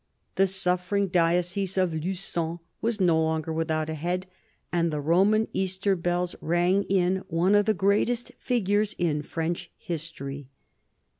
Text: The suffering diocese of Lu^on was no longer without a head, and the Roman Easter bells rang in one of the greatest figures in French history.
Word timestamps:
The 0.33 0.47
suffering 0.47 1.09
diocese 1.09 1.77
of 1.77 1.91
Lu^on 1.91 2.59
was 2.81 2.99
no 2.99 3.21
longer 3.21 3.53
without 3.53 3.87
a 3.87 3.93
head, 3.93 4.25
and 4.71 4.89
the 4.91 4.99
Roman 4.99 5.47
Easter 5.53 5.95
bells 5.95 6.35
rang 6.41 6.85
in 6.85 7.17
one 7.27 7.53
of 7.53 7.65
the 7.65 7.75
greatest 7.75 8.31
figures 8.39 8.95
in 8.97 9.21
French 9.21 9.69
history. 9.77 10.49